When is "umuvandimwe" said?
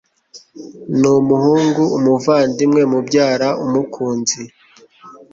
1.97-2.81